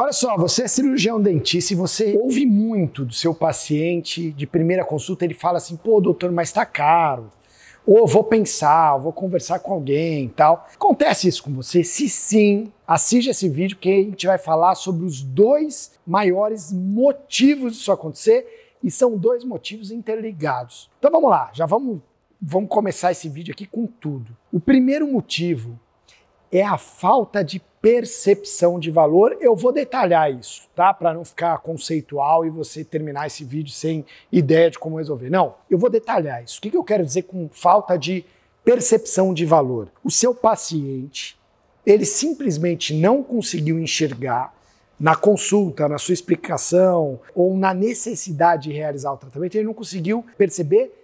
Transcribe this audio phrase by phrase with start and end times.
[0.00, 4.84] Olha só, você é cirurgião dentista e você ouve muito do seu paciente de primeira
[4.84, 7.32] consulta, ele fala assim: pô, doutor, mas tá caro.
[7.84, 10.68] Ou vou pensar, vou conversar com alguém e tal.
[10.72, 11.82] Acontece isso com você?
[11.82, 17.72] Se sim, assista esse vídeo que a gente vai falar sobre os dois maiores motivos
[17.72, 20.88] disso acontecer e são dois motivos interligados.
[21.00, 21.98] Então vamos lá, já vamos,
[22.40, 24.36] vamos começar esse vídeo aqui com tudo.
[24.52, 25.76] O primeiro motivo
[26.50, 29.36] é a falta de percepção de valor.
[29.40, 30.92] Eu vou detalhar isso, tá?
[30.92, 35.30] Para não ficar conceitual e você terminar esse vídeo sem ideia de como resolver.
[35.30, 36.58] Não, eu vou detalhar isso.
[36.58, 38.24] O que eu quero dizer com falta de
[38.64, 39.88] percepção de valor?
[40.02, 41.38] O seu paciente,
[41.86, 44.52] ele simplesmente não conseguiu enxergar
[44.98, 50.24] na consulta, na sua explicação ou na necessidade de realizar o tratamento, ele não conseguiu
[50.36, 50.97] perceber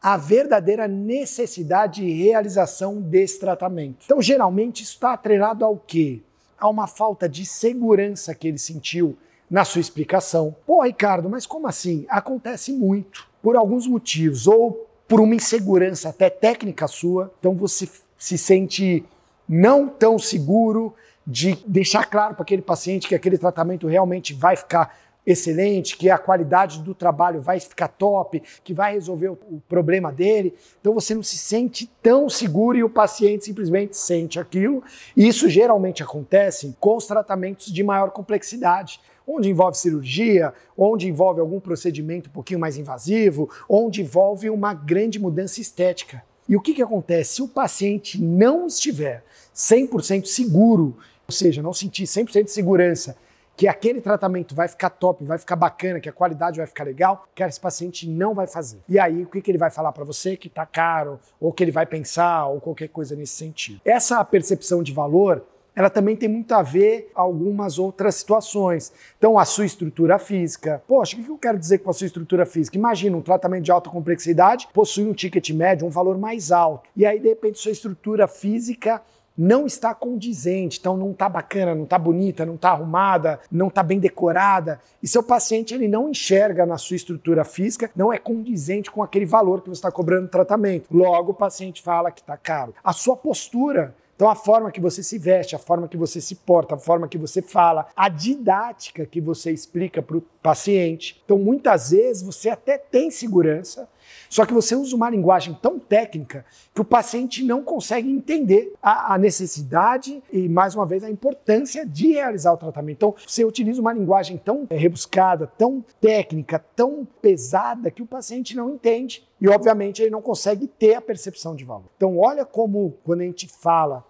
[0.00, 4.04] a verdadeira necessidade de realização desse tratamento.
[4.04, 6.20] Então, geralmente, isso está atrelado ao quê?
[6.58, 9.16] A uma falta de segurança que ele sentiu
[9.50, 10.54] na sua explicação.
[10.66, 12.06] Pô, Ricardo, mas como assim?
[12.08, 18.36] Acontece muito, por alguns motivos, ou por uma insegurança até técnica sua, então você se
[18.36, 19.04] sente
[19.48, 20.94] não tão seguro
[21.26, 24.94] de deixar claro para aquele paciente que aquele tratamento realmente vai ficar
[25.30, 30.54] excelente, que a qualidade do trabalho vai ficar top, que vai resolver o, problema dele.
[30.80, 34.82] Então você não se sente tão seguro e o paciente simplesmente sente aquilo.
[35.14, 41.38] E isso geralmente acontece com os tratamentos de maior complexidade onde envolve cirurgia, onde envolve
[41.38, 46.24] algum procedimento um pouquinho mais invasivo, onde envolve uma grande mudança estética.
[46.48, 47.34] E o que, que acontece?
[47.34, 49.22] Se o paciente não estiver
[49.54, 50.96] 100% seguro,
[51.28, 53.18] ou seja, não sentir 100% de segurança
[53.58, 57.26] que aquele tratamento vai ficar top, vai ficar bacana, que a qualidade vai ficar legal,
[57.34, 58.78] que esse paciente não vai fazer.
[58.88, 60.36] E aí, o que, que ele vai falar para você?
[60.36, 63.80] Que tá caro, ou que ele vai pensar, ou qualquer coisa nesse sentido.
[63.84, 65.44] Essa percepção de valor
[65.78, 68.92] ela também tem muito a ver com algumas outras situações.
[69.16, 70.82] Então, a sua estrutura física.
[70.88, 72.76] Poxa, o que eu quero dizer com a sua estrutura física?
[72.76, 76.88] Imagina um tratamento de alta complexidade possui um ticket médio, um valor mais alto.
[76.96, 79.00] E aí, de repente, sua estrutura física
[79.38, 83.84] não está condizente, então não está bacana, não está bonita, não está arrumada, não está
[83.84, 84.80] bem decorada.
[85.00, 89.24] E seu paciente ele não enxerga na sua estrutura física, não é condizente com aquele
[89.24, 90.88] valor que você está cobrando no tratamento.
[90.90, 92.74] Logo, o paciente fala que está caro.
[92.82, 96.34] A sua postura então, a forma que você se veste, a forma que você se
[96.34, 101.22] porta, a forma que você fala, a didática que você explica para o paciente.
[101.24, 103.88] Então, muitas vezes você até tem segurança,
[104.28, 109.14] só que você usa uma linguagem tão técnica que o paciente não consegue entender a,
[109.14, 112.96] a, necessidade e, mais uma vez, a importância de realizar o tratamento.
[112.96, 118.56] Então, você utiliza uma linguagem tão é, rebuscada, tão técnica, tão pesada que o paciente
[118.56, 121.86] não entende e, obviamente, ele não consegue ter a percepção de valor.
[121.96, 124.04] Então, olha como, quando a gente fala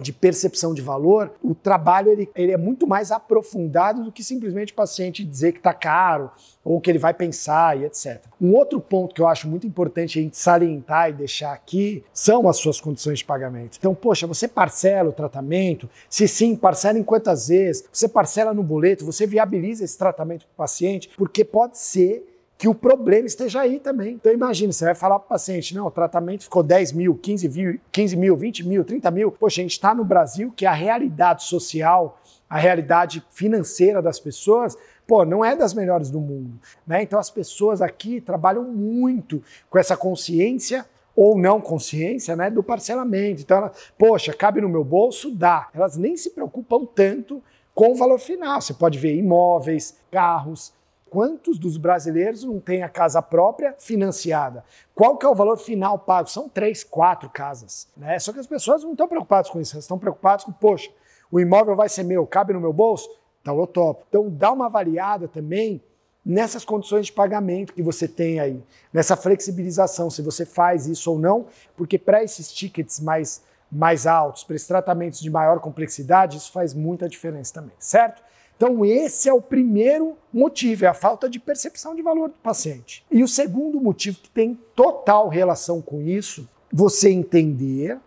[0.00, 4.72] de percepção de valor, o trabalho ele, ele é muito mais aprofundado do que simplesmente
[4.72, 6.30] o paciente dizer que está caro
[6.62, 8.20] ou que ele vai pensar e etc.
[8.40, 12.48] Um outro ponto que eu acho muito importante a gente salientar e deixar aqui são
[12.48, 13.76] as suas condições de pagamento.
[13.78, 15.88] Então, poxa, você parcela o tratamento?
[16.10, 17.84] Se sim, parcela em quantas vezes?
[17.92, 19.04] Você parcela no boleto?
[19.04, 21.10] Você viabiliza esse tratamento para o paciente?
[21.16, 24.14] Porque pode ser que o problema esteja aí também.
[24.14, 27.48] Então imagine, você vai falar para o paciente, não, o tratamento ficou 10 mil, 15
[27.48, 29.32] mil, 15 mil, 20 mil, 30 mil.
[29.32, 34.76] Poxa, a gente está no Brasil que a realidade social, a realidade financeira das pessoas,
[35.06, 36.58] pô, não é das melhores do mundo.
[36.86, 37.02] Né?
[37.02, 43.40] Então as pessoas aqui trabalham muito com essa consciência ou não consciência né, do parcelamento.
[43.40, 45.30] Então, ela, poxa, cabe no meu bolso?
[45.34, 45.68] Dá.
[45.74, 47.42] Elas nem se preocupam tanto
[47.74, 48.60] com o valor final.
[48.60, 50.74] Você pode ver imóveis, carros,
[51.16, 54.62] Quantos dos brasileiros não têm a casa própria financiada?
[54.94, 56.28] Qual que é o valor final pago?
[56.28, 57.88] São três, quatro casas.
[57.96, 58.18] Né?
[58.18, 60.90] Só que as pessoas não estão preocupadas com isso, elas estão preocupadas com, poxa,
[61.32, 63.08] o imóvel vai ser meu, cabe no meu bolso?
[63.40, 64.04] Então eu topo.
[64.10, 65.82] Então dá uma avaliada também
[66.22, 68.62] nessas condições de pagamento que você tem aí,
[68.92, 71.46] nessa flexibilização, se você faz isso ou não,
[71.78, 76.74] porque para esses tickets mais, mais altos, para esses tratamentos de maior complexidade, isso faz
[76.74, 78.22] muita diferença também, certo?
[78.56, 83.04] Então, esse é o primeiro motivo, é a falta de percepção de valor do paciente.
[83.10, 87.98] E o segundo motivo, que tem total relação com isso, você entender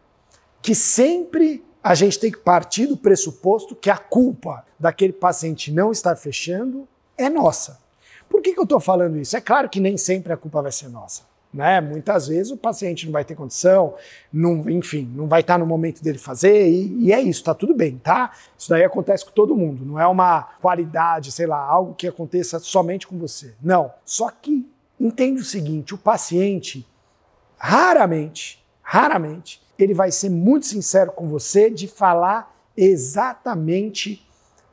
[0.62, 5.92] que sempre a gente tem que partir do pressuposto que a culpa daquele paciente não
[5.92, 6.88] estar fechando
[7.18, 7.80] é nossa.
[8.28, 9.38] Por que, que eu estou falando isso?
[9.38, 11.29] É claro que nem sempre a culpa vai ser nossa.
[11.52, 11.82] Né?
[11.82, 13.96] Muitas vezes o paciente não vai ter condição,
[14.32, 17.74] não, enfim, não vai estar no momento dele fazer, e, e é isso, tá tudo
[17.74, 18.32] bem, tá?
[18.56, 22.60] Isso daí acontece com todo mundo, não é uma qualidade, sei lá, algo que aconteça
[22.60, 23.56] somente com você.
[23.62, 23.92] Não.
[24.06, 24.70] Só que
[25.00, 26.88] entende o seguinte: o paciente,
[27.58, 34.26] raramente, raramente, ele vai ser muito sincero com você de falar exatamente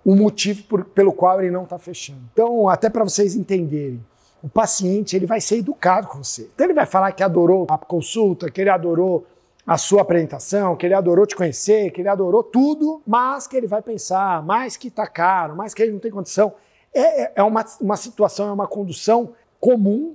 [0.05, 2.21] o motivo por, pelo qual ele não está fechando.
[2.33, 4.05] Então, até para vocês entenderem,
[4.47, 6.49] o paciente ele vai ser educado com você.
[6.55, 9.27] Então ele vai falar que adorou a consulta, que ele adorou
[9.67, 13.67] a sua apresentação, que ele adorou te conhecer, que ele adorou tudo, mas que ele
[13.67, 16.55] vai pensar mais que está caro, mais que ele não tem condição.
[16.95, 20.15] É, é, é uma, uma situação, é uma condução comum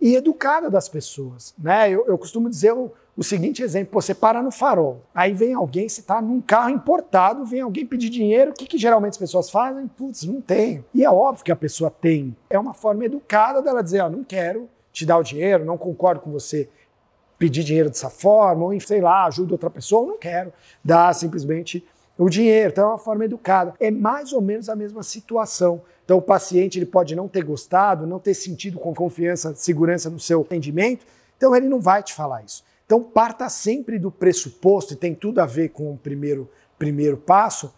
[0.00, 1.52] e educada das pessoas.
[1.58, 1.90] Né?
[1.90, 5.88] Eu, eu costumo dizer o, o seguinte exemplo: você para no farol, aí vem alguém,
[5.88, 9.50] você está num carro importado, vem alguém pedir dinheiro, o que, que geralmente as pessoas
[9.50, 9.86] fazem?
[9.86, 10.84] Putz, não tenho.
[10.94, 12.36] E é óbvio que a pessoa tem.
[12.50, 16.20] É uma forma educada dela dizer: ó, não quero te dar o dinheiro, não concordo
[16.20, 16.68] com você
[17.38, 20.52] pedir dinheiro dessa forma, ou sei lá, ajuda outra pessoa, não quero
[20.84, 21.84] dar simplesmente
[22.16, 22.70] o dinheiro.
[22.70, 23.74] Então é uma forma educada.
[23.80, 25.82] É mais ou menos a mesma situação.
[26.04, 30.20] Então o paciente ele pode não ter gostado, não ter sentido com confiança, segurança no
[30.20, 31.04] seu atendimento,
[31.36, 32.62] então ele não vai te falar isso.
[32.86, 37.72] Então parta sempre do pressuposto, e tem tudo a ver com o primeiro, primeiro passo,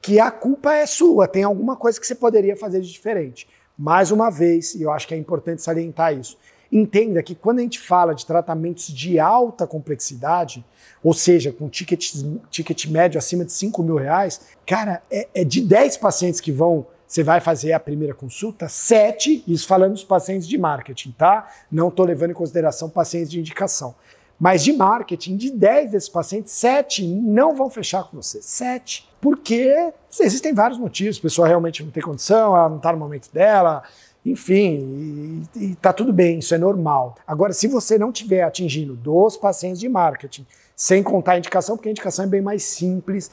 [0.00, 3.48] que a culpa é sua, tem alguma coisa que você poderia fazer de diferente.
[3.76, 6.36] Mais uma vez, e eu acho que é importante salientar isso,
[6.70, 10.64] entenda que quando a gente fala de tratamentos de alta complexidade,
[11.02, 12.14] ou seja, com ticket,
[12.50, 16.86] ticket médio acima de 5 mil reais, cara, é, é de 10 pacientes que vão
[17.12, 21.46] você vai fazer a primeira consulta, sete, isso falando dos pacientes de marketing, tá?
[21.70, 23.94] Não estou levando em consideração pacientes de indicação.
[24.42, 28.42] Mas de marketing, de 10 desses pacientes, 7 não vão fechar com você.
[28.42, 29.08] 7.
[29.20, 29.72] Porque
[30.18, 31.16] existem vários motivos.
[31.16, 33.84] A pessoa realmente não tem condição, ela não está no momento dela,
[34.26, 37.14] enfim, e, e tá tudo bem, isso é normal.
[37.24, 40.44] Agora, se você não estiver atingindo dos pacientes de marketing,
[40.74, 43.30] sem contar a indicação, porque a indicação é bem mais simples,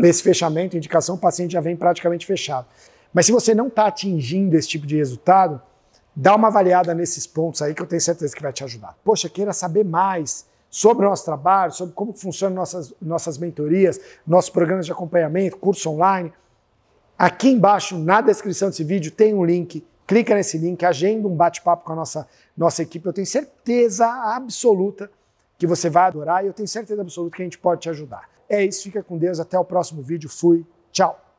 [0.00, 2.66] esse fechamento, a indicação, o paciente já vem praticamente fechado.
[3.14, 5.62] Mas se você não está atingindo esse tipo de resultado,
[6.20, 8.94] dá uma avaliada nesses pontos aí que eu tenho certeza que vai te ajudar.
[9.02, 14.50] Poxa, queira saber mais sobre o nosso trabalho, sobre como funcionam nossas, nossas mentorias, nossos
[14.50, 16.30] programas de acompanhamento, curso online.
[17.18, 19.84] Aqui embaixo, na descrição desse vídeo, tem um link.
[20.06, 23.06] Clica nesse link, agenda um bate-papo com a nossa, nossa equipe.
[23.06, 25.10] Eu tenho certeza absoluta
[25.56, 28.28] que você vai adorar e eu tenho certeza absoluta que a gente pode te ajudar.
[28.46, 29.40] É isso, fica com Deus.
[29.40, 30.28] Até o próximo vídeo.
[30.28, 30.66] Fui.
[30.92, 31.29] Tchau.